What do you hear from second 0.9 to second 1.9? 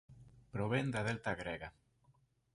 da delta grega.